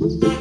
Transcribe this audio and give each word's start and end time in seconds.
Hello, 0.00 0.32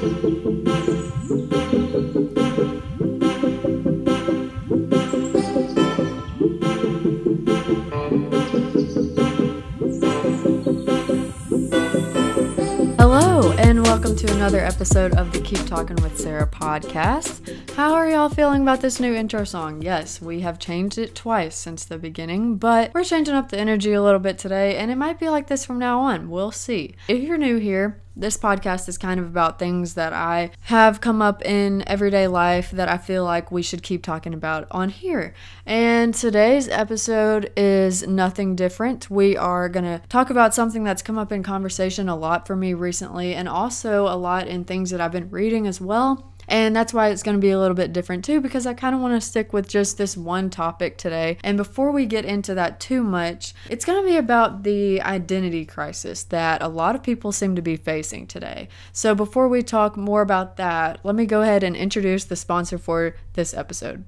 and 13.57 13.83
welcome 13.83 14.15
to 14.15 14.31
another 14.31 14.59
episode 14.59 15.13
of 15.15 15.33
the 15.33 15.41
Keep 15.43 15.65
Talking 15.65 15.97
with 15.97 16.17
Sarah 16.17 16.47
podcast. 16.47 17.69
How 17.71 17.93
are 17.95 18.09
y'all 18.09 18.29
feeling 18.29 18.61
about 18.61 18.79
this 18.79 19.01
new 19.01 19.13
intro 19.13 19.43
song? 19.43 19.81
Yes, 19.81 20.21
we 20.21 20.39
have 20.39 20.57
changed 20.57 20.97
it 20.97 21.15
twice 21.15 21.57
since 21.57 21.83
the 21.83 21.97
beginning, 21.97 22.55
but 22.55 22.93
we're 22.93 23.03
changing 23.03 23.35
up 23.35 23.49
the 23.49 23.59
energy 23.59 23.91
a 23.91 24.01
little 24.01 24.21
bit 24.21 24.37
today, 24.37 24.77
and 24.77 24.89
it 24.89 24.95
might 24.95 25.19
be 25.19 25.27
like 25.27 25.47
this 25.47 25.65
from 25.65 25.79
now 25.79 25.99
on. 25.99 26.29
We'll 26.29 26.51
see. 26.51 26.95
If 27.09 27.21
you're 27.21 27.37
new 27.37 27.57
here, 27.57 28.01
this 28.19 28.37
podcast 28.37 28.89
is 28.89 28.97
kind 28.97 29.19
of 29.19 29.25
about 29.25 29.59
things 29.59 29.93
that 29.93 30.11
I 30.11 30.51
have 30.61 30.99
come 30.99 31.21
up 31.21 31.43
in 31.45 31.87
everyday 31.87 32.27
life 32.27 32.69
that 32.71 32.89
I 32.89 32.97
feel 32.97 33.23
like 33.23 33.51
we 33.51 33.61
should 33.61 33.81
keep 33.81 34.03
talking 34.03 34.33
about 34.33 34.67
on 34.71 34.89
here. 34.89 35.33
And 35.65 36.13
today's 36.13 36.67
episode 36.67 37.51
is 37.55 38.05
nothing 38.05 38.55
different. 38.55 39.09
We 39.09 39.37
are 39.37 39.69
going 39.69 39.85
to 39.85 40.01
talk 40.09 40.29
about 40.29 40.53
something 40.53 40.83
that's 40.83 41.01
come 41.01 41.17
up 41.17 41.31
in 41.31 41.43
conversation 41.43 42.09
a 42.09 42.15
lot 42.15 42.45
for 42.45 42.55
me 42.55 42.73
recently 42.73 43.33
and 43.33 43.47
also 43.47 44.03
a 44.07 44.17
lot 44.17 44.47
in 44.47 44.65
things 44.65 44.89
that 44.89 44.99
I've 44.99 45.13
been 45.13 45.29
reading 45.29 45.65
as 45.65 45.79
well. 45.79 46.33
And 46.49 46.75
that's 46.75 46.93
why 46.93 47.09
it's 47.09 47.23
going 47.23 47.37
to 47.37 47.41
be 47.41 47.51
a 47.51 47.59
little 47.59 47.75
bit 47.75 47.93
different 47.93 48.25
too, 48.25 48.41
because 48.41 48.65
I 48.65 48.73
kind 48.73 48.95
of 48.95 49.01
want 49.01 49.13
to 49.13 49.25
stick 49.25 49.53
with 49.53 49.69
just 49.69 49.97
this 49.97 50.17
one 50.17 50.49
topic 50.49 50.97
today. 50.97 51.37
And 51.43 51.57
before 51.57 51.91
we 51.91 52.05
get 52.07 52.25
into 52.25 52.55
that 52.55 52.79
too 52.79 53.03
much, 53.03 53.53
it's 53.69 53.85
going 53.85 54.03
to 54.03 54.09
be 54.09 54.17
about 54.17 54.63
the 54.63 55.01
identity 55.01 55.65
crisis 55.65 56.23
that 56.23 56.63
a 56.63 56.67
lot 56.67 56.95
of 56.95 57.03
people 57.03 57.31
seem 57.31 57.55
to 57.55 57.61
be 57.61 57.77
facing 57.77 58.25
today. 58.25 58.67
So 58.91 59.13
before 59.13 59.47
we 59.47 59.61
talk 59.61 59.95
more 59.95 60.21
about 60.21 60.57
that, 60.57 60.99
let 61.03 61.15
me 61.15 61.27
go 61.27 61.43
ahead 61.43 61.63
and 61.63 61.75
introduce 61.75 62.25
the 62.25 62.35
sponsor 62.35 62.79
for 62.79 63.15
this 63.33 63.53
episode. 63.53 64.03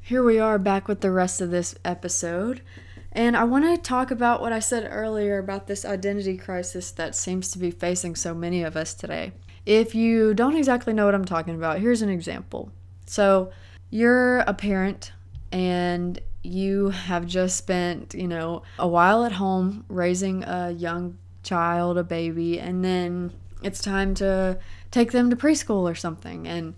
Here 0.00 0.22
we 0.22 0.38
are 0.38 0.58
back 0.58 0.86
with 0.86 1.00
the 1.00 1.10
rest 1.10 1.40
of 1.40 1.50
this 1.50 1.74
episode. 1.84 2.62
And 3.12 3.36
I 3.36 3.42
want 3.42 3.64
to 3.64 3.76
talk 3.76 4.12
about 4.12 4.40
what 4.40 4.52
I 4.52 4.60
said 4.60 4.88
earlier 4.88 5.38
about 5.38 5.66
this 5.66 5.84
identity 5.84 6.36
crisis 6.36 6.92
that 6.92 7.16
seems 7.16 7.50
to 7.50 7.58
be 7.58 7.72
facing 7.72 8.14
so 8.14 8.32
many 8.32 8.62
of 8.62 8.76
us 8.76 8.94
today. 8.94 9.32
If 9.66 9.94
you 9.94 10.34
don't 10.34 10.56
exactly 10.56 10.92
know 10.92 11.04
what 11.04 11.14
I'm 11.14 11.24
talking 11.24 11.54
about, 11.54 11.80
here's 11.80 12.02
an 12.02 12.08
example. 12.08 12.70
So, 13.06 13.50
you're 13.90 14.38
a 14.40 14.54
parent 14.54 15.12
and 15.52 16.20
you 16.42 16.90
have 16.90 17.26
just 17.26 17.56
spent, 17.56 18.14
you 18.14 18.28
know, 18.28 18.62
a 18.78 18.88
while 18.88 19.24
at 19.24 19.32
home 19.32 19.84
raising 19.88 20.44
a 20.44 20.70
young 20.70 21.18
child, 21.42 21.98
a 21.98 22.04
baby, 22.04 22.58
and 22.58 22.84
then 22.84 23.32
it's 23.62 23.82
time 23.82 24.14
to 24.14 24.58
take 24.90 25.12
them 25.12 25.28
to 25.30 25.36
preschool 25.36 25.90
or 25.90 25.94
something 25.94 26.48
and 26.48 26.74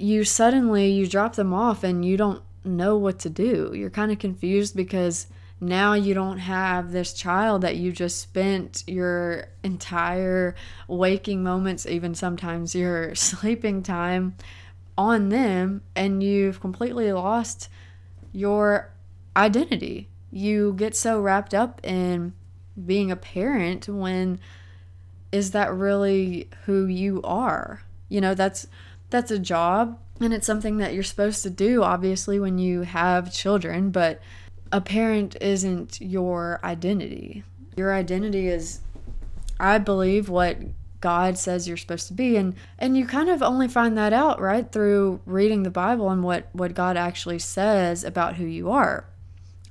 you 0.00 0.24
suddenly 0.24 0.90
you 0.90 1.06
drop 1.06 1.36
them 1.36 1.52
off 1.52 1.84
and 1.84 2.04
you 2.04 2.16
don't 2.16 2.42
know 2.64 2.96
what 2.96 3.18
to 3.20 3.30
do. 3.30 3.72
You're 3.74 3.90
kind 3.90 4.10
of 4.10 4.18
confused 4.18 4.74
because 4.74 5.26
now 5.60 5.92
you 5.92 6.14
don't 6.14 6.38
have 6.38 6.90
this 6.90 7.12
child 7.12 7.62
that 7.62 7.76
you 7.76 7.92
just 7.92 8.18
spent 8.18 8.82
your 8.86 9.46
entire 9.62 10.54
waking 10.88 11.42
moments, 11.42 11.86
even 11.86 12.14
sometimes 12.14 12.74
your 12.74 13.14
sleeping 13.14 13.82
time 13.82 14.36
on 14.96 15.28
them, 15.28 15.82
and 15.94 16.22
you've 16.22 16.60
completely 16.60 17.12
lost 17.12 17.68
your 18.32 18.90
identity. 19.36 20.08
You 20.30 20.74
get 20.74 20.96
so 20.96 21.20
wrapped 21.20 21.54
up 21.54 21.80
in 21.84 22.32
being 22.86 23.10
a 23.10 23.16
parent 23.16 23.88
when 23.88 24.40
is 25.32 25.50
that 25.50 25.72
really 25.72 26.48
who 26.64 26.86
you 26.86 27.20
are? 27.22 27.82
You 28.08 28.20
know, 28.20 28.34
that's 28.34 28.66
that's 29.10 29.30
a 29.30 29.38
job 29.38 29.98
and 30.20 30.32
it's 30.32 30.46
something 30.46 30.76
that 30.78 30.94
you're 30.94 31.02
supposed 31.02 31.42
to 31.42 31.50
do 31.50 31.82
obviously 31.82 32.38
when 32.38 32.58
you 32.58 32.82
have 32.82 33.32
children, 33.32 33.90
but 33.90 34.20
a 34.72 34.80
parent 34.80 35.36
isn't 35.40 36.00
your 36.00 36.60
identity. 36.62 37.44
Your 37.76 37.94
identity 37.94 38.48
is, 38.48 38.80
I 39.58 39.78
believe, 39.78 40.28
what 40.28 40.58
God 41.00 41.38
says 41.38 41.66
you're 41.66 41.76
supposed 41.76 42.08
to 42.08 42.12
be 42.12 42.36
and 42.36 42.54
and 42.78 42.96
you 42.96 43.06
kind 43.06 43.30
of 43.30 43.42
only 43.42 43.68
find 43.68 43.96
that 43.96 44.12
out 44.12 44.38
right 44.38 44.70
through 44.70 45.20
reading 45.24 45.62
the 45.62 45.70
Bible 45.70 46.10
and 46.10 46.22
what 46.22 46.48
what 46.52 46.74
God 46.74 46.96
actually 46.96 47.38
says 47.38 48.04
about 48.04 48.36
who 48.36 48.44
you 48.44 48.70
are. 48.70 49.06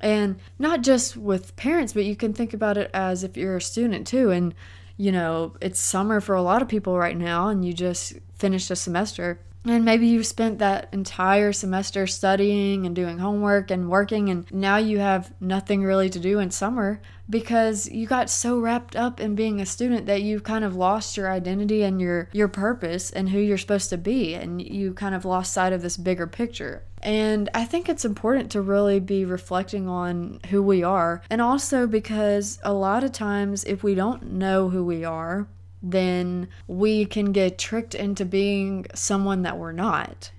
And 0.01 0.39
not 0.57 0.81
just 0.81 1.17
with 1.17 1.55
parents, 1.55 1.93
but 1.93 2.05
you 2.05 2.15
can 2.15 2.33
think 2.33 2.53
about 2.53 2.77
it 2.77 2.89
as 2.93 3.23
if 3.23 3.37
you're 3.37 3.57
a 3.57 3.61
student 3.61 4.07
too 4.07 4.31
and 4.31 4.55
you 4.97 5.13
know, 5.13 5.55
it's 5.61 5.79
summer 5.79 6.19
for 6.19 6.35
a 6.35 6.41
lot 6.41 6.61
of 6.61 6.67
people 6.67 6.97
right 6.97 7.15
now 7.15 7.47
and 7.47 7.63
you 7.63 7.73
just 7.73 8.13
finished 8.37 8.69
a 8.71 8.75
semester 8.75 9.39
and 9.65 9.83
maybe 9.83 10.07
you 10.07 10.23
spent 10.23 10.59
that 10.59 10.87
entire 10.93 11.51
semester 11.51 12.07
studying 12.07 12.85
and 12.85 12.95
doing 12.95 13.17
homework 13.17 13.69
and 13.71 13.89
working, 13.89 14.29
and 14.29 14.49
now 14.51 14.77
you 14.77 14.99
have 14.99 15.33
nothing 15.41 15.83
really 15.83 16.09
to 16.09 16.19
do 16.19 16.39
in 16.39 16.49
summer 16.49 17.01
because 17.29 17.87
you 17.89 18.07
got 18.07 18.29
so 18.29 18.59
wrapped 18.59 18.95
up 18.95 19.19
in 19.19 19.35
being 19.35 19.59
a 19.59 19.65
student 19.65 20.05
that 20.05 20.21
you've 20.21 20.43
kind 20.43 20.63
of 20.63 20.75
lost 20.75 21.17
your 21.17 21.29
identity 21.29 21.83
and 21.83 22.01
your, 22.01 22.29
your 22.31 22.47
purpose 22.47 23.11
and 23.11 23.29
who 23.29 23.39
you're 23.39 23.57
supposed 23.57 23.89
to 23.89 23.97
be, 23.97 24.33
and 24.33 24.61
you 24.61 24.93
kind 24.93 25.13
of 25.13 25.25
lost 25.25 25.53
sight 25.53 25.73
of 25.73 25.81
this 25.81 25.97
bigger 25.97 26.25
picture. 26.25 26.83
And 27.01 27.49
I 27.53 27.65
think 27.65 27.87
it's 27.87 28.05
important 28.05 28.51
to 28.51 28.61
really 28.61 28.99
be 28.99 29.25
reflecting 29.25 29.87
on 29.87 30.39
who 30.49 30.63
we 30.63 30.83
are, 30.83 31.21
and 31.29 31.41
also 31.41 31.85
because 31.85 32.59
a 32.63 32.73
lot 32.73 33.03
of 33.03 33.11
times, 33.11 33.63
if 33.65 33.83
we 33.83 33.93
don't 33.93 34.31
know 34.31 34.69
who 34.69 34.83
we 34.83 35.03
are, 35.03 35.47
then 35.81 36.47
we 36.67 37.05
can 37.05 37.31
get 37.31 37.57
tricked 37.57 37.95
into 37.95 38.25
being 38.25 38.85
someone 38.93 39.43
that 39.43 39.57
we're 39.57 39.71
not. 39.71 40.31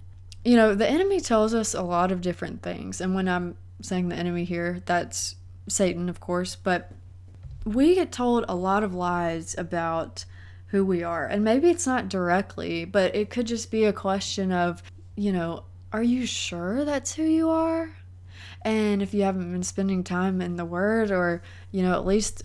You 0.44 0.56
know, 0.56 0.74
the 0.74 0.88
enemy 0.88 1.20
tells 1.20 1.54
us 1.54 1.74
a 1.74 1.82
lot 1.82 2.12
of 2.12 2.20
different 2.20 2.62
things. 2.62 3.00
And 3.00 3.14
when 3.14 3.28
I'm 3.28 3.56
saying 3.82 4.08
the 4.08 4.16
enemy 4.16 4.44
here, 4.44 4.82
that's 4.86 5.36
Satan, 5.68 6.08
of 6.08 6.20
course, 6.20 6.56
but 6.56 6.92
we 7.64 7.94
get 7.94 8.12
told 8.12 8.44
a 8.48 8.54
lot 8.54 8.82
of 8.82 8.94
lies 8.94 9.54
about 9.58 10.24
who 10.68 10.84
we 10.84 11.02
are. 11.02 11.26
And 11.26 11.44
maybe 11.44 11.68
it's 11.68 11.86
not 11.86 12.08
directly, 12.08 12.84
but 12.84 13.14
it 13.14 13.30
could 13.30 13.46
just 13.46 13.70
be 13.70 13.84
a 13.84 13.92
question 13.92 14.52
of, 14.52 14.82
you 15.16 15.32
know, 15.32 15.64
are 15.92 16.02
you 16.02 16.26
sure 16.26 16.84
that's 16.84 17.14
who 17.14 17.24
you 17.24 17.50
are? 17.50 17.90
And 18.62 19.02
if 19.02 19.12
you 19.14 19.22
haven't 19.22 19.50
been 19.52 19.62
spending 19.62 20.04
time 20.04 20.40
in 20.40 20.56
the 20.56 20.64
Word 20.64 21.10
or, 21.10 21.42
you 21.72 21.82
know, 21.82 21.92
at 21.94 22.06
least 22.06 22.42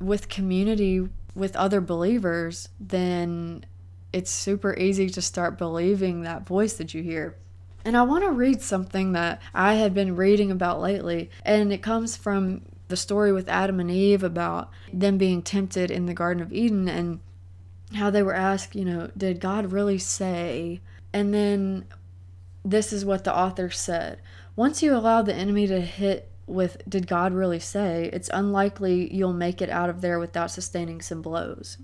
with 0.00 0.28
community 0.28 1.08
with 1.38 1.56
other 1.56 1.80
believers, 1.80 2.68
then 2.80 3.64
it's 4.12 4.30
super 4.30 4.74
easy 4.76 5.08
to 5.10 5.22
start 5.22 5.58
believing 5.58 6.22
that 6.22 6.46
voice 6.46 6.74
that 6.74 6.94
you 6.94 7.02
hear. 7.02 7.36
And 7.84 7.96
I 7.96 8.02
want 8.02 8.24
to 8.24 8.30
read 8.30 8.60
something 8.60 9.12
that 9.12 9.40
I 9.54 9.74
had 9.74 9.94
been 9.94 10.16
reading 10.16 10.50
about 10.50 10.80
lately, 10.80 11.30
and 11.44 11.72
it 11.72 11.82
comes 11.82 12.16
from 12.16 12.62
the 12.88 12.96
story 12.96 13.32
with 13.32 13.48
Adam 13.48 13.80
and 13.80 13.90
Eve 13.90 14.22
about 14.22 14.70
them 14.92 15.18
being 15.18 15.42
tempted 15.42 15.90
in 15.90 16.06
the 16.06 16.14
Garden 16.14 16.42
of 16.42 16.52
Eden 16.52 16.88
and 16.88 17.20
how 17.94 18.10
they 18.10 18.22
were 18.22 18.34
asked, 18.34 18.74
you 18.74 18.84
know, 18.84 19.10
did 19.16 19.40
God 19.40 19.72
really 19.72 19.98
say? 19.98 20.80
And 21.12 21.32
then 21.32 21.86
this 22.64 22.92
is 22.92 23.04
what 23.04 23.24
the 23.24 23.34
author 23.34 23.70
said 23.70 24.20
Once 24.56 24.82
you 24.82 24.94
allow 24.94 25.22
the 25.22 25.34
enemy 25.34 25.66
to 25.66 25.80
hit 25.80 26.27
with 26.48 26.82
did 26.88 27.06
God 27.06 27.32
really 27.32 27.60
say, 27.60 28.10
it's 28.12 28.30
unlikely 28.32 29.14
you'll 29.14 29.32
make 29.32 29.60
it 29.60 29.70
out 29.70 29.90
of 29.90 30.00
there 30.00 30.18
without 30.18 30.50
sustaining 30.50 31.00
some 31.00 31.22
blows. 31.22 31.78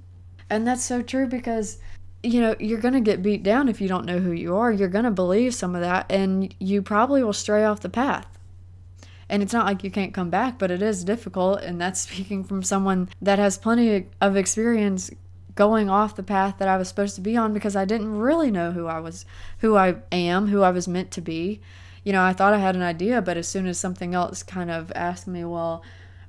And 0.50 0.66
that's 0.66 0.84
so 0.84 1.02
true 1.02 1.26
because 1.26 1.78
you 2.24 2.40
know, 2.40 2.56
you're 2.58 2.80
going 2.80 2.94
to 2.94 3.00
get 3.00 3.22
beat 3.22 3.42
down 3.42 3.68
if 3.68 3.82
you 3.82 3.88
don't 3.88 4.06
know 4.06 4.18
who 4.18 4.32
you 4.32 4.56
are. 4.56 4.72
You're 4.72 4.88
going 4.88 5.04
to 5.04 5.10
believe 5.10 5.54
some 5.54 5.74
of 5.74 5.82
that 5.82 6.10
and 6.10 6.54
you 6.58 6.80
probably 6.80 7.22
will 7.22 7.34
stray 7.34 7.64
off 7.64 7.80
the 7.80 7.90
path. 7.90 8.26
And 9.28 9.42
it's 9.42 9.52
not 9.52 9.66
like 9.66 9.84
you 9.84 9.90
can't 9.90 10.14
come 10.14 10.30
back, 10.30 10.58
but 10.58 10.70
it 10.70 10.80
is 10.80 11.04
difficult 11.04 11.60
and 11.60 11.80
that's 11.80 12.00
speaking 12.08 12.42
from 12.42 12.62
someone 12.62 13.10
that 13.20 13.38
has 13.38 13.58
plenty 13.58 14.06
of 14.20 14.36
experience 14.36 15.10
going 15.54 15.88
off 15.88 16.16
the 16.16 16.22
path 16.22 16.56
that 16.58 16.66
I 16.66 16.78
was 16.78 16.88
supposed 16.88 17.14
to 17.16 17.20
be 17.20 17.36
on 17.36 17.52
because 17.52 17.76
I 17.76 17.84
didn't 17.84 18.18
really 18.18 18.50
know 18.50 18.72
who 18.72 18.86
I 18.86 19.00
was, 19.00 19.24
who 19.58 19.76
I 19.76 19.96
am, 20.10 20.48
who 20.48 20.62
I 20.62 20.70
was 20.70 20.88
meant 20.88 21.10
to 21.12 21.20
be 21.20 21.60
you 22.04 22.12
know, 22.12 22.22
I 22.22 22.32
thought 22.32 22.54
I 22.54 22.58
had 22.58 22.76
an 22.76 22.82
idea, 22.82 23.22
but 23.22 23.36
as 23.36 23.48
soon 23.48 23.66
as 23.66 23.78
something 23.78 24.14
else 24.14 24.42
kind 24.42 24.70
of 24.70 24.92
asked 24.94 25.26
me, 25.26 25.44
well, 25.44 25.82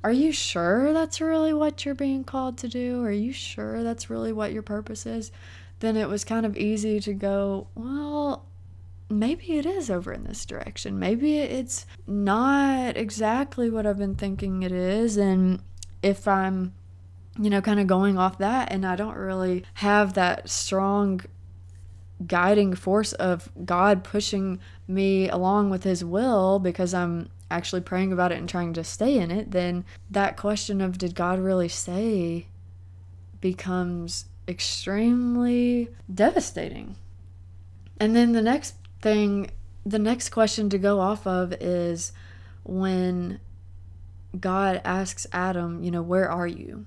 are 0.04 0.12
you 0.12 0.32
sure 0.32 0.94
that's 0.94 1.20
really 1.20 1.54
what 1.54 1.84
you're 1.84 1.96
being 1.96 2.24
called 2.24 2.58
to 2.60 2.68
do? 2.68 3.04
Are 3.04 3.12
you 3.12 3.34
sure 3.34 3.84
that's 3.84 4.10
really 4.10 4.32
what 4.32 4.54
your 4.54 4.62
purpose 4.62 5.06
is? 5.06 5.32
Then 5.80 5.98
it 5.98 6.08
was 6.08 6.24
kind 6.24 6.46
of 6.46 6.56
easy 6.56 7.00
to 7.02 7.14
go, 7.14 7.68
well, 7.76 8.46
maybe 9.10 9.58
it 9.58 9.66
is 9.66 9.90
over 9.90 10.14
in 10.14 10.24
this 10.24 10.46
direction. 10.46 11.00
Maybe 11.00 11.40
it's 11.40 11.86
not 12.08 12.96
exactly 12.96 13.70
what 13.70 13.86
I've 13.86 13.98
been 13.98 14.16
thinking 14.16 14.64
it 14.64 14.72
is. 14.72 15.18
And 15.18 15.62
if 16.02 16.28
I'm, 16.28 16.74
you 17.40 17.50
know, 17.50 17.62
kind 17.62 17.80
of 17.80 17.88
going 17.88 18.18
off 18.18 18.38
that 18.38 18.72
and 18.72 18.86
I 18.86 18.96
don't 18.96 19.18
really 19.18 19.66
have 19.76 20.14
that 20.14 20.50
strong 20.50 21.22
guiding 22.26 22.74
force 22.74 23.14
of 23.14 23.52
God 23.66 24.04
pushing 24.04 24.60
me 24.88 25.30
along 25.30 25.70
with 25.70 25.84
His 25.84 26.04
will 26.04 26.60
because 26.60 26.94
I'm 26.94 27.30
actually 27.52 27.82
praying 27.82 28.12
about 28.12 28.32
it 28.32 28.38
and 28.38 28.50
trying 28.50 28.74
to 28.74 28.84
stay 28.84 29.18
in 29.18 29.32
it, 29.32 29.52
then 29.52 29.86
that 30.10 30.38
question 30.38 30.82
of 30.82 30.98
did 30.98 31.16
God 31.16 31.40
really 31.40 31.70
say 31.70 32.48
becomes 33.42 34.26
extremely 34.48 35.90
devastating. 36.14 36.96
And 38.00 38.16
then 38.16 38.32
the 38.32 38.42
next 38.42 38.76
thing, 39.02 39.52
the 39.86 40.00
next 40.00 40.30
question 40.30 40.70
to 40.70 40.78
go 40.78 41.00
off 41.00 41.26
of 41.28 41.54
is 41.54 42.12
when 42.64 43.40
God 44.40 44.82
asks 44.84 45.28
Adam, 45.32 45.84
you 45.84 45.92
know, 45.92 46.02
where 46.02 46.30
are 46.30 46.48
you? 46.48 46.86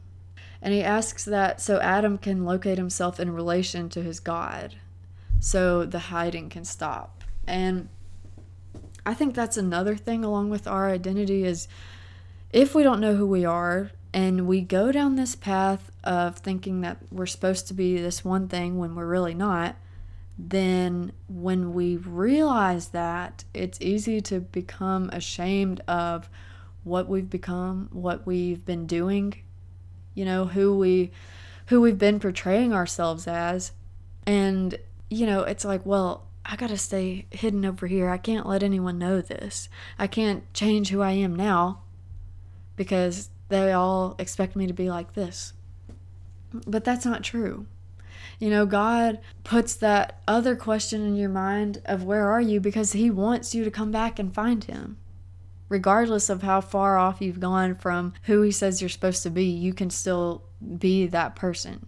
And 0.61 0.75
he 0.75 0.83
asks 0.83 1.25
that 1.25 1.61
so 1.61 1.79
Adam 1.79 2.19
can 2.19 2.45
locate 2.45 2.79
himself 2.79 3.21
in 3.21 3.33
relation 3.33 3.89
to 3.91 4.03
his 4.03 4.19
God, 4.19 4.75
so 5.41 5.85
the 5.85 5.99
hiding 5.99 6.49
can 6.49 6.65
stop. 6.65 7.25
And 7.47 7.89
I 9.07 9.15
think 9.15 9.35
that's 9.35 9.57
another 9.57 9.97
thing 9.97 10.25
along 10.25 10.51
with 10.51 10.67
our 10.67 10.91
identity 10.91 11.45
is 11.45 11.69
if 12.53 12.75
we 12.75 12.83
don't 12.83 13.01
know 13.01 13.15
who 13.15 13.27
we 13.27 13.45
are 13.45 13.91
and 14.13 14.47
we 14.47 14.61
go 14.61 14.93
down 14.93 15.17
this 15.17 15.35
path 15.35 15.91
of 16.05 16.39
thinking 16.39 16.81
that 16.81 16.99
we're 17.11 17.27
supposed 17.27 17.69
to 17.69 17.75
be 17.75 17.99
this 17.99 18.25
one 18.25 18.49
thing 18.49 18.79
when 18.79 18.95
we're 18.95 19.07
really 19.07 19.35
not, 19.35 19.77
then 20.39 21.13
when 21.29 21.75
we 21.75 21.97
realize 21.97 22.89
that, 22.89 23.45
it's 23.53 23.81
easy 23.81 24.21
to 24.21 24.41
become 24.41 25.11
ashamed 25.11 25.81
of 25.89 26.29
what 26.85 27.09
we've 27.09 27.29
become, 27.29 27.89
what 27.93 28.27
we've 28.27 28.65
been 28.65 28.87
doing, 28.87 29.35
you 30.15 30.25
know, 30.25 30.47
who 30.47 30.77
we 30.77 31.11
who 31.67 31.81
we've 31.83 31.99
been 31.99 32.19
portraying 32.19 32.73
ourselves 32.73 33.27
as. 33.27 33.73
And 34.27 34.79
you 35.11 35.27
know, 35.27 35.43
it's 35.43 35.65
like, 35.65 35.85
well, 35.85 36.27
I 36.45 36.57
got 36.57 36.71
to 36.71 36.79
stay 36.79 37.27
hidden 37.31 37.65
over 37.65 37.87
here. 37.87 38.09
I 38.09 38.19
can't 38.19 38.47
let 38.47 38.63
anyone 38.63 38.99
know 38.99 39.21
this. 39.21 39.69
I 39.99 40.07
can't 40.07 40.53
change 40.55 40.89
who 40.89 41.03
I 41.03 41.13
am 41.13 41.37
now 41.37 41.83
because 42.77 43.31
they 43.49 43.73
all 43.73 44.15
expect 44.19 44.57
me 44.57 44.67
to 44.67 44.73
be 44.73 44.89
like 44.89 45.15
this. 45.15 45.53
But 46.67 46.85
that's 46.85 47.05
not 47.05 47.23
true. 47.23 47.67
You 48.39 48.51
know, 48.51 48.67
God 48.67 49.19
puts 49.45 49.75
that 49.77 50.21
other 50.27 50.55
question 50.57 51.05
in 51.05 51.17
your 51.17 51.29
mind 51.29 51.83
of 51.85 52.05
where 52.05 52.29
are 52.31 52.41
you 52.41 52.61
because 52.61 52.93
He 52.93 53.11
wants 53.11 53.55
you 53.55 53.65
to 53.65 53.71
come 53.71 53.91
back 53.91 54.19
and 54.19 54.35
find 54.35 54.65
Him. 54.65 54.97
Regardless 55.69 56.31
of 56.31 56.43
how 56.43 56.63
far 56.63 56.97
off 56.97 57.21
you've 57.21 57.41
gone 57.41 57.75
from 57.75 58.15
who 58.23 58.41
He 58.43 58.53
says 58.53 58.81
you're 58.81 58.89
supposed 58.89 59.23
to 59.25 59.31
be, 59.31 59.45
you 59.45 59.75
can 59.75 59.91
still 59.91 60.45
be 60.79 61.07
that 61.09 61.37
person. 61.37 61.87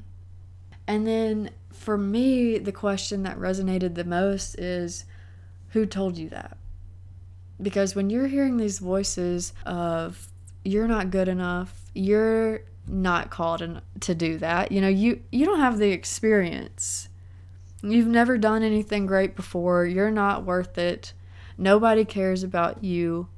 And 0.87 1.07
then 1.07 1.51
for 1.73 1.97
me, 1.97 2.59
the 2.59 2.73
question 2.73 3.23
that 3.23 3.39
resonated 3.39 3.95
the 3.95 4.05
most 4.05 4.55
is 4.57 5.05
who 5.69 5.87
told 5.87 6.19
you 6.19 6.29
that? 6.31 6.57
Because 7.61 7.95
when 7.95 8.11
you're 8.11 8.27
hearing 8.27 8.57
these 8.57 8.79
voices 8.79 9.53
of 9.65 10.29
you're 10.65 10.89
not 10.89 11.11
good 11.11 11.29
enough, 11.29 11.91
you're 11.95 12.63
not 12.87 13.31
called 13.31 13.81
to 14.01 14.15
do 14.15 14.39
that. 14.39 14.73
You 14.73 14.81
know, 14.81 14.89
you 14.89 15.23
you 15.31 15.47
don't 15.47 15.61
have 15.61 15.79
the 15.79 15.91
experience. 15.91 17.09
You've 17.83 18.07
never 18.07 18.37
done 18.37 18.63
anything 18.63 19.07
great 19.07 19.37
before. 19.37 19.87
You're 19.87 20.11
not 20.11 20.45
worth 20.45 20.77
it. 20.77 21.13
Nobody 21.57 22.05
cares 22.05 22.43
about 22.43 22.85
you. 22.85 23.29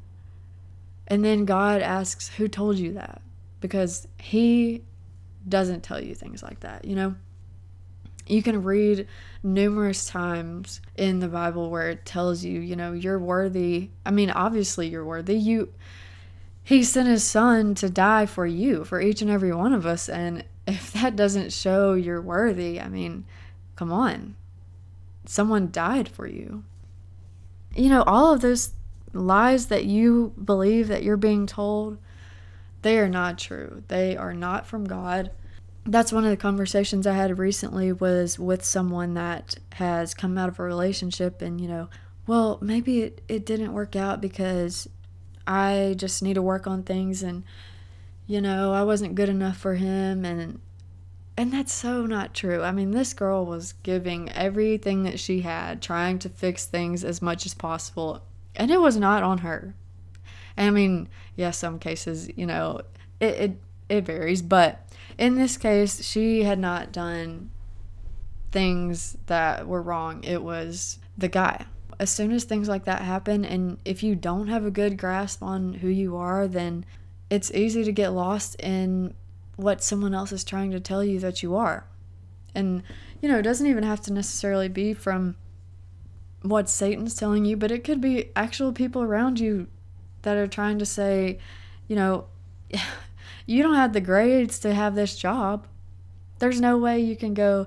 And 1.06 1.24
then 1.24 1.44
God 1.44 1.82
asks, 1.82 2.28
"Who 2.30 2.48
told 2.48 2.78
you 2.78 2.92
that?" 2.94 3.20
Because 3.60 4.08
he 4.18 4.84
doesn't 5.48 5.82
tell 5.82 6.02
you 6.02 6.14
things 6.14 6.42
like 6.42 6.60
that, 6.60 6.84
you 6.84 6.94
know? 6.94 7.16
You 8.26 8.42
can 8.42 8.62
read 8.62 9.06
numerous 9.42 10.06
times 10.06 10.80
in 10.96 11.18
the 11.18 11.28
Bible 11.28 11.70
where 11.70 11.90
it 11.90 12.06
tells 12.06 12.44
you, 12.44 12.60
you 12.60 12.76
know, 12.76 12.92
you're 12.92 13.18
worthy. 13.18 13.90
I 14.06 14.10
mean, 14.10 14.30
obviously 14.30 14.88
you're 14.88 15.04
worthy. 15.04 15.36
You 15.36 15.72
he 16.64 16.84
sent 16.84 17.08
his 17.08 17.24
son 17.24 17.74
to 17.76 17.90
die 17.90 18.26
for 18.26 18.46
you, 18.46 18.84
for 18.84 19.00
each 19.00 19.20
and 19.20 19.30
every 19.30 19.52
one 19.52 19.72
of 19.72 19.84
us. 19.84 20.08
And 20.08 20.44
if 20.66 20.92
that 20.92 21.16
doesn't 21.16 21.52
show 21.52 21.94
you're 21.94 22.20
worthy, 22.20 22.80
I 22.80 22.88
mean, 22.88 23.24
come 23.76 23.92
on. 23.92 24.36
Someone 25.24 25.70
died 25.72 26.08
for 26.08 26.26
you. 26.26 26.62
You 27.74 27.88
know, 27.88 28.02
all 28.02 28.32
of 28.32 28.40
those 28.40 28.72
lies 29.12 29.66
that 29.66 29.84
you 29.84 30.32
believe 30.42 30.88
that 30.88 31.02
you're 31.02 31.16
being 31.16 31.46
told, 31.46 31.98
they 32.82 32.98
are 32.98 33.08
not 33.08 33.38
true. 33.38 33.82
They 33.88 34.16
are 34.16 34.34
not 34.34 34.66
from 34.66 34.84
God. 34.84 35.30
That's 35.84 36.12
one 36.12 36.24
of 36.24 36.30
the 36.30 36.36
conversations 36.36 37.06
I 37.06 37.14
had 37.14 37.38
recently 37.38 37.92
was 37.92 38.38
with 38.38 38.64
someone 38.64 39.14
that 39.14 39.56
has 39.72 40.14
come 40.14 40.38
out 40.38 40.48
of 40.48 40.58
a 40.60 40.62
relationship 40.62 41.42
and, 41.42 41.60
you 41.60 41.66
know, 41.66 41.88
well, 42.26 42.58
maybe 42.62 43.02
it, 43.02 43.20
it 43.28 43.44
didn't 43.44 43.72
work 43.72 43.96
out 43.96 44.20
because 44.20 44.88
I 45.46 45.94
just 45.96 46.22
need 46.22 46.34
to 46.34 46.42
work 46.42 46.66
on 46.68 46.84
things 46.84 47.22
and 47.22 47.42
you 48.26 48.40
know, 48.40 48.72
I 48.72 48.82
wasn't 48.84 49.14
good 49.14 49.28
enough 49.28 49.56
for 49.56 49.74
him 49.74 50.24
and 50.24 50.60
and 51.36 51.52
that's 51.52 51.72
so 51.72 52.04
not 52.06 52.34
true. 52.34 52.62
I 52.62 52.72
mean, 52.72 52.90
this 52.90 53.14
girl 53.14 53.46
was 53.46 53.72
giving 53.82 54.30
everything 54.30 55.04
that 55.04 55.18
she 55.18 55.40
had, 55.40 55.80
trying 55.80 56.18
to 56.20 56.28
fix 56.28 56.66
things 56.66 57.04
as 57.04 57.22
much 57.22 57.46
as 57.46 57.54
possible, 57.54 58.22
and 58.54 58.70
it 58.70 58.80
was 58.80 58.96
not 58.98 59.22
on 59.22 59.38
her. 59.38 59.74
And 60.56 60.68
I 60.68 60.70
mean, 60.70 61.08
yes, 61.34 61.36
yeah, 61.36 61.50
some 61.52 61.78
cases, 61.78 62.30
you 62.36 62.46
know, 62.46 62.82
it, 63.18 63.34
it 63.34 63.60
it 63.88 64.04
varies, 64.04 64.42
but 64.42 64.86
in 65.18 65.36
this 65.36 65.56
case, 65.56 66.04
she 66.04 66.42
had 66.42 66.58
not 66.58 66.92
done 66.92 67.50
things 68.50 69.16
that 69.26 69.66
were 69.66 69.82
wrong. 69.82 70.22
It 70.24 70.42
was 70.42 70.98
the 71.16 71.28
guy 71.28 71.66
as 72.02 72.10
soon 72.10 72.32
as 72.32 72.42
things 72.42 72.68
like 72.68 72.84
that 72.84 73.02
happen, 73.02 73.44
and 73.44 73.78
if 73.84 74.02
you 74.02 74.16
don't 74.16 74.48
have 74.48 74.64
a 74.64 74.72
good 74.72 74.96
grasp 74.98 75.40
on 75.40 75.74
who 75.74 75.86
you 75.86 76.16
are, 76.16 76.48
then 76.48 76.84
it's 77.30 77.52
easy 77.52 77.84
to 77.84 77.92
get 77.92 78.08
lost 78.08 78.56
in 78.56 79.14
what 79.54 79.84
someone 79.84 80.12
else 80.12 80.32
is 80.32 80.42
trying 80.42 80.72
to 80.72 80.80
tell 80.80 81.04
you 81.04 81.20
that 81.20 81.44
you 81.44 81.54
are. 81.54 81.86
And, 82.56 82.82
you 83.20 83.28
know, 83.28 83.38
it 83.38 83.42
doesn't 83.42 83.68
even 83.68 83.84
have 83.84 84.00
to 84.02 84.12
necessarily 84.12 84.68
be 84.68 84.94
from 84.94 85.36
what 86.42 86.68
Satan's 86.68 87.14
telling 87.14 87.44
you, 87.44 87.56
but 87.56 87.70
it 87.70 87.84
could 87.84 88.00
be 88.00 88.30
actual 88.34 88.72
people 88.72 89.02
around 89.02 89.38
you 89.38 89.68
that 90.22 90.36
are 90.36 90.48
trying 90.48 90.80
to 90.80 90.86
say, 90.86 91.38
you 91.86 91.94
know, 91.94 92.26
you 93.46 93.62
don't 93.62 93.74
have 93.74 93.92
the 93.92 94.00
grades 94.00 94.58
to 94.60 94.74
have 94.74 94.94
this 94.94 95.16
job. 95.16 95.66
There's 96.38 96.60
no 96.60 96.78
way 96.78 97.00
you 97.00 97.16
can 97.16 97.34
go 97.34 97.66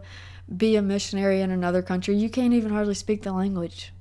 be 0.56 0.75
a 0.75 0.81
missionary 0.81 1.42
in 1.42 1.51
another 1.51 1.81
country. 1.81 2.16
You 2.16 2.30
can't 2.30 2.54
even 2.54 2.72
hardly 2.72 2.94
speak 2.94 3.24
the 3.24 3.33
language. 3.33 3.94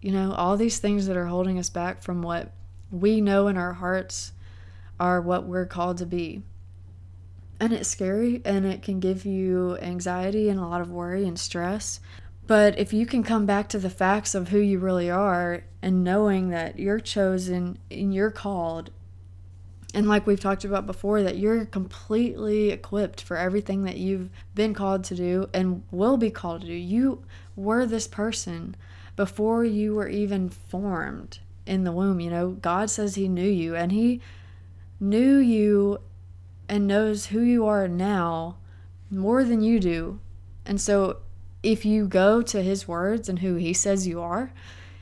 You 0.00 0.12
know, 0.12 0.32
all 0.32 0.56
these 0.56 0.78
things 0.78 1.06
that 1.06 1.16
are 1.16 1.26
holding 1.26 1.58
us 1.58 1.70
back 1.70 2.02
from 2.02 2.22
what 2.22 2.52
we 2.90 3.20
know 3.20 3.48
in 3.48 3.56
our 3.56 3.72
hearts 3.72 4.32
are 5.00 5.20
what 5.20 5.44
we're 5.44 5.66
called 5.66 5.98
to 5.98 6.06
be. 6.06 6.42
And 7.60 7.72
it's 7.72 7.88
scary 7.88 8.40
and 8.44 8.64
it 8.64 8.82
can 8.82 9.00
give 9.00 9.24
you 9.24 9.76
anxiety 9.78 10.48
and 10.48 10.60
a 10.60 10.66
lot 10.66 10.80
of 10.80 10.90
worry 10.90 11.26
and 11.26 11.38
stress. 11.38 12.00
But 12.46 12.78
if 12.78 12.92
you 12.92 13.04
can 13.04 13.22
come 13.22 13.44
back 13.44 13.68
to 13.70 13.78
the 13.78 13.90
facts 13.90 14.34
of 14.34 14.48
who 14.48 14.58
you 14.58 14.78
really 14.78 15.10
are 15.10 15.64
and 15.82 16.04
knowing 16.04 16.48
that 16.50 16.78
you're 16.78 17.00
chosen 17.00 17.78
and 17.90 18.14
you're 18.14 18.30
called, 18.30 18.90
and 19.94 20.06
like 20.06 20.26
we've 20.26 20.40
talked 20.40 20.64
about 20.64 20.86
before, 20.86 21.22
that 21.22 21.38
you're 21.38 21.64
completely 21.64 22.70
equipped 22.70 23.22
for 23.22 23.36
everything 23.36 23.84
that 23.84 23.96
you've 23.96 24.28
been 24.54 24.74
called 24.74 25.04
to 25.04 25.14
do 25.14 25.48
and 25.54 25.82
will 25.90 26.18
be 26.18 26.30
called 26.30 26.60
to 26.60 26.66
do. 26.66 26.74
You 26.74 27.24
were 27.56 27.86
this 27.86 28.06
person 28.06 28.76
before 29.16 29.64
you 29.64 29.94
were 29.94 30.08
even 30.08 30.50
formed 30.50 31.38
in 31.66 31.84
the 31.84 31.92
womb. 31.92 32.20
You 32.20 32.30
know, 32.30 32.50
God 32.50 32.90
says 32.90 33.14
He 33.14 33.28
knew 33.28 33.48
you 33.48 33.74
and 33.74 33.90
He 33.90 34.20
knew 35.00 35.38
you 35.38 36.00
and 36.68 36.86
knows 36.86 37.26
who 37.26 37.40
you 37.40 37.66
are 37.66 37.88
now 37.88 38.58
more 39.10 39.42
than 39.42 39.62
you 39.62 39.80
do. 39.80 40.20
And 40.66 40.78
so 40.78 41.18
if 41.62 41.86
you 41.86 42.06
go 42.06 42.42
to 42.42 42.62
His 42.62 42.86
words 42.86 43.28
and 43.28 43.38
who 43.38 43.54
He 43.54 43.72
says 43.72 44.06
you 44.06 44.20
are, 44.20 44.52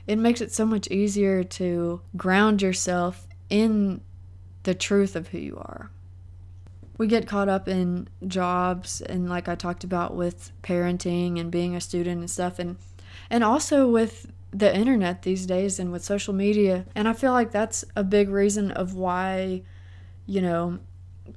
it 0.07 0.17
makes 0.17 0.41
it 0.41 0.53
so 0.53 0.65
much 0.65 0.87
easier 0.93 1.43
to 1.43 2.01
ground 2.17 2.63
yourself 2.63 3.27
in 3.51 4.01
the 4.67 4.75
truth 4.75 5.15
of 5.15 5.29
who 5.29 5.39
you 5.39 5.57
are. 5.57 5.91
We 6.99 7.07
get 7.07 7.27
caught 7.29 7.49
up 7.49 7.69
in 7.69 8.09
jobs 8.27 9.01
and 9.01 9.29
like 9.29 9.49
I 9.49 9.55
talked 9.55 9.85
about 9.85 10.17
with 10.17 10.51
parenting 10.63 11.39
and 11.39 11.53
being 11.53 11.77
a 11.77 11.81
student 11.81 12.21
and 12.21 12.31
stuff 12.31 12.59
and 12.59 12.77
and 13.31 13.45
also 13.45 13.89
with 13.89 14.31
the 14.51 14.75
internet 14.75 15.23
these 15.23 15.47
days 15.47 15.79
and 15.79 15.93
with 15.93 16.05
social 16.05 16.35
media. 16.35 16.85
And 16.95 17.07
I 17.07 17.13
feel 17.13 17.33
like 17.33 17.53
that's 17.53 17.85
a 17.95 18.03
big 18.03 18.29
reason 18.29 18.73
of 18.73 18.95
why, 18.95 19.63
you 20.27 20.41
know, 20.41 20.81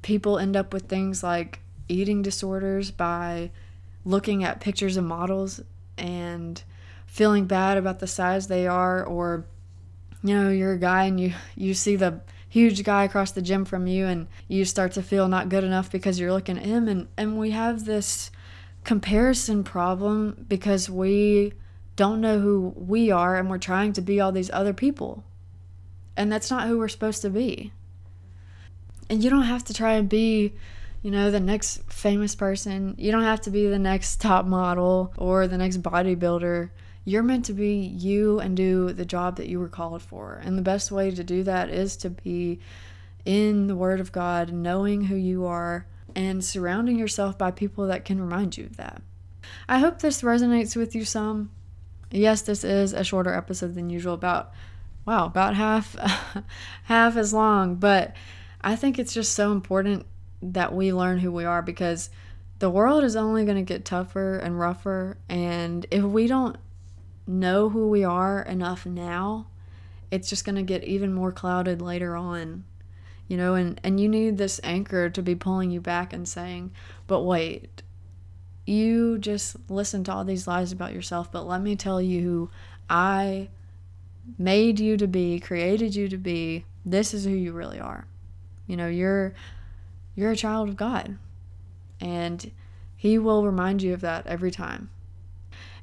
people 0.01 0.39
end 0.39 0.55
up 0.55 0.73
with 0.73 0.87
things 0.87 1.21
like 1.21 1.59
eating 1.87 2.21
disorders 2.21 2.89
by 2.89 3.51
looking 4.05 4.43
at 4.43 4.59
pictures 4.59 4.97
of 4.97 5.03
models 5.03 5.61
and 5.97 6.63
feeling 7.05 7.45
bad 7.45 7.77
about 7.77 7.99
the 7.99 8.07
size 8.07 8.47
they 8.47 8.65
are 8.65 9.03
or 9.03 9.45
you 10.23 10.35
know 10.35 10.49
you're 10.49 10.73
a 10.73 10.79
guy 10.79 11.05
and 11.05 11.19
you 11.19 11.33
you 11.55 11.73
see 11.73 11.95
the 11.95 12.21
huge 12.49 12.83
guy 12.83 13.03
across 13.03 13.31
the 13.31 13.41
gym 13.41 13.63
from 13.63 13.87
you 13.87 14.07
and 14.07 14.27
you 14.47 14.65
start 14.65 14.91
to 14.93 15.03
feel 15.03 15.27
not 15.27 15.49
good 15.49 15.63
enough 15.63 15.91
because 15.91 16.19
you're 16.19 16.33
looking 16.33 16.57
at 16.57 16.65
him 16.65 16.87
and 16.87 17.07
and 17.15 17.37
we 17.37 17.51
have 17.51 17.85
this 17.85 18.31
comparison 18.83 19.63
problem 19.63 20.45
because 20.47 20.89
we 20.89 21.53
don't 21.95 22.21
know 22.21 22.39
who 22.39 22.73
we 22.75 23.11
are 23.11 23.35
and 23.35 23.49
we're 23.49 23.57
trying 23.57 23.93
to 23.93 24.01
be 24.01 24.19
all 24.19 24.31
these 24.31 24.49
other 24.51 24.73
people. 24.73 25.23
And 26.15 26.31
that's 26.31 26.49
not 26.49 26.67
who 26.67 26.77
we're 26.77 26.87
supposed 26.87 27.21
to 27.23 27.29
be. 27.29 27.73
And 29.09 29.23
you 29.23 29.29
don't 29.29 29.43
have 29.43 29.63
to 29.65 29.73
try 29.73 29.93
and 29.93 30.07
be, 30.07 30.53
you 31.01 31.11
know, 31.11 31.29
the 31.29 31.39
next 31.39 31.83
famous 31.91 32.35
person. 32.35 32.95
You 32.97 33.11
don't 33.11 33.23
have 33.23 33.41
to 33.41 33.51
be 33.51 33.67
the 33.67 33.79
next 33.79 34.21
top 34.21 34.45
model 34.45 35.13
or 35.17 35.47
the 35.47 35.57
next 35.57 35.81
bodybuilder. 35.81 36.69
You're 37.09 37.23
meant 37.23 37.45
to 37.45 37.53
be 37.53 37.73
you 37.73 38.39
and 38.39 38.55
do 38.55 38.93
the 38.93 39.03
job 39.03 39.37
that 39.37 39.47
you 39.47 39.59
were 39.59 39.67
called 39.67 40.03
for. 40.03 40.39
And 40.43 40.55
the 40.55 40.61
best 40.61 40.91
way 40.91 41.09
to 41.09 41.23
do 41.23 41.41
that 41.41 41.71
is 41.71 41.97
to 41.97 42.11
be 42.11 42.59
in 43.25 43.65
the 43.65 43.75
Word 43.75 43.99
of 43.99 44.11
God, 44.11 44.53
knowing 44.53 45.05
who 45.05 45.15
you 45.15 45.47
are, 45.47 45.87
and 46.15 46.45
surrounding 46.45 46.99
yourself 46.99 47.35
by 47.35 47.49
people 47.49 47.87
that 47.87 48.05
can 48.05 48.21
remind 48.21 48.57
you 48.57 48.65
of 48.65 48.77
that. 48.77 49.01
I 49.67 49.79
hope 49.79 49.97
this 49.97 50.21
resonates 50.21 50.75
with 50.75 50.93
you 50.93 51.03
some. 51.03 51.49
Yes, 52.11 52.43
this 52.43 52.63
is 52.63 52.93
a 52.93 53.03
shorter 53.03 53.33
episode 53.33 53.73
than 53.73 53.89
usual, 53.89 54.13
about 54.13 54.51
wow, 55.03 55.25
about 55.25 55.55
half 55.55 55.95
half 56.83 57.17
as 57.17 57.33
long, 57.33 57.73
but 57.77 58.15
I 58.61 58.75
think 58.75 58.99
it's 58.99 59.15
just 59.15 59.33
so 59.33 59.51
important 59.51 60.05
that 60.43 60.75
we 60.75 60.93
learn 60.93 61.17
who 61.17 61.31
we 61.31 61.43
are 61.43 61.63
because 61.63 62.11
the 62.59 62.69
world 62.69 63.03
is 63.03 63.15
only 63.15 63.45
going 63.45 63.57
to 63.57 63.63
get 63.63 63.83
tougher 63.83 64.37
and 64.37 64.59
rougher 64.59 65.17
and 65.27 65.87
if 65.89 66.03
we 66.03 66.27
don't 66.27 66.55
know 67.29 67.69
who 67.69 67.87
we 67.87 68.03
are 68.03 68.41
enough 68.41 68.85
now, 68.85 69.47
it's 70.11 70.29
just 70.29 70.43
going 70.43 70.55
to 70.55 70.63
get 70.63 70.83
even 70.83 71.13
more 71.13 71.31
clouded 71.31 71.81
later 71.81 72.15
on. 72.15 72.65
You 73.27 73.37
know, 73.37 73.53
and 73.53 73.79
and 73.83 73.99
you 73.99 74.09
need 74.09 74.37
this 74.37 74.59
anchor 74.63 75.09
to 75.09 75.21
be 75.21 75.35
pulling 75.35 75.69
you 75.69 75.79
back 75.79 76.11
and 76.13 76.27
saying, 76.27 76.71
"But 77.05 77.21
wait, 77.21 77.83
you 78.65 79.19
just 79.19 79.55
listen 79.69 80.03
to 80.05 80.13
all 80.13 80.25
these 80.25 80.47
lies 80.47 80.71
about 80.71 80.93
yourself, 80.93 81.31
but 81.31 81.47
let 81.47 81.61
me 81.61 81.75
tell 81.75 82.01
you 82.01 82.21
who 82.21 82.49
I 82.89 83.49
made 84.39 84.79
you 84.79 84.97
to 84.97 85.07
be, 85.07 85.39
created 85.39 85.95
you 85.95 86.09
to 86.09 86.17
be. 86.17 86.65
This 86.83 87.13
is 87.13 87.25
who 87.25 87.31
you 87.31 87.53
really 87.53 87.79
are." 87.79 88.07
You 88.65 88.77
know, 88.77 88.87
you're 88.87 89.35
you're 90.15 90.31
a 90.31 90.35
child 90.35 90.69
of 90.69 90.75
God. 90.75 91.17
And 92.01 92.51
he 92.95 93.17
will 93.17 93.45
remind 93.45 93.81
you 93.81 93.93
of 93.93 94.01
that 94.01 94.25
every 94.25 94.51
time. 94.51 94.89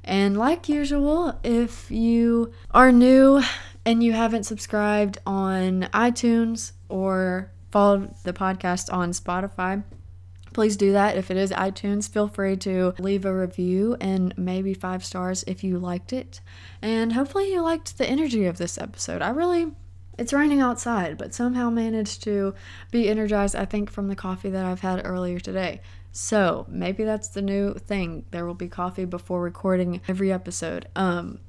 And 0.07 0.37
like 0.37 0.69
usual, 0.69 1.37
if 1.43 1.91
you 1.91 2.53
are 2.71 2.93
new 2.93 3.41
and 3.85 4.01
you 4.01 4.13
haven't 4.13 4.45
subscribed 4.45 5.17
on 5.27 5.89
iTunes 5.93 6.71
or 6.87 7.51
followed 7.71 8.15
the 8.23 8.31
podcast 8.31 8.91
on 8.91 9.11
Spotify, 9.11 9.83
please 10.53 10.77
do 10.77 10.93
that. 10.93 11.17
If 11.17 11.29
it 11.29 11.35
is 11.35 11.51
iTunes, 11.51 12.09
feel 12.09 12.29
free 12.29 12.55
to 12.55 12.93
leave 12.99 13.25
a 13.25 13.37
review 13.37 13.97
and 13.99 14.33
maybe 14.37 14.73
five 14.73 15.03
stars 15.03 15.43
if 15.45 15.61
you 15.61 15.77
liked 15.77 16.13
it. 16.13 16.39
And 16.81 17.11
hopefully, 17.11 17.51
you 17.51 17.61
liked 17.61 17.97
the 17.97 18.09
energy 18.09 18.45
of 18.45 18.57
this 18.57 18.77
episode. 18.77 19.21
I 19.21 19.31
really 19.31 19.73
it's 20.17 20.33
raining 20.33 20.61
outside, 20.61 21.17
but 21.17 21.33
somehow 21.33 21.69
managed 21.69 22.23
to 22.23 22.55
be 22.91 23.07
energized, 23.07 23.55
I 23.55 23.65
think, 23.65 23.91
from 23.91 24.07
the 24.07 24.15
coffee 24.15 24.49
that 24.49 24.65
I've 24.65 24.79
had 24.79 25.05
earlier 25.05 25.39
today. 25.39 25.81
So 26.17 26.65
maybe 26.67 27.03
that's 27.03 27.27
the 27.27 27.43
new 27.43 27.75
thing. 27.75 28.25
There 28.31 28.43
will 28.47 28.55
be 28.55 28.67
coffee 28.67 29.05
before 29.05 29.39
recording 29.39 30.01
every 30.07 30.31
episode. 30.33 30.87
Um, 30.95 31.41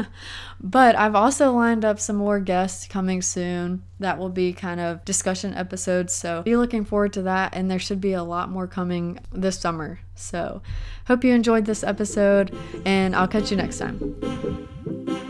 but 0.60 0.94
I've 0.94 1.14
also 1.14 1.52
lined 1.52 1.86
up 1.86 1.98
some 1.98 2.16
more 2.16 2.38
guests 2.38 2.86
coming 2.86 3.22
soon 3.22 3.82
that 3.98 4.18
will 4.18 4.28
be 4.28 4.52
kind 4.52 4.78
of 4.78 5.06
discussion 5.06 5.54
episodes. 5.54 6.12
So 6.12 6.42
be 6.42 6.56
looking 6.56 6.84
forward 6.84 7.14
to 7.14 7.22
that. 7.22 7.54
And 7.56 7.70
there 7.70 7.78
should 7.78 8.02
be 8.02 8.12
a 8.12 8.22
lot 8.22 8.50
more 8.50 8.66
coming 8.66 9.18
this 9.32 9.58
summer. 9.58 10.00
So 10.14 10.60
hope 11.06 11.24
you 11.24 11.32
enjoyed 11.32 11.64
this 11.64 11.82
episode, 11.82 12.54
and 12.84 13.16
I'll 13.16 13.26
catch 13.26 13.50
you 13.50 13.56
next 13.56 13.78
time. 13.78 15.28